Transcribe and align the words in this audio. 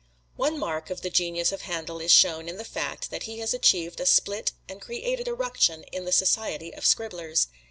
One 0.35 0.57
mark 0.57 0.89
of 0.89 1.01
the 1.01 1.11
genius 1.11 1.51
of 1.51 1.61
Handel 1.61 2.01
is 2.01 2.11
shown 2.11 2.49
in 2.49 2.57
the 2.57 2.65
fact 2.65 3.11
that 3.11 3.21
he 3.29 3.37
has 3.37 3.53
achieved 3.53 3.99
a 3.99 4.07
split 4.07 4.51
and 4.67 4.81
created 4.81 5.27
a 5.27 5.35
ruction 5.35 5.83
in 5.91 6.05
the 6.05 6.11
Society 6.11 6.73
of 6.73 6.83
Scribblers. 6.87 7.45